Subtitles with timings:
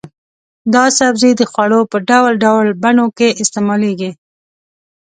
[0.73, 4.11] دا سبزی د خوړو په ډول ډول بڼو کې استعمالېږي.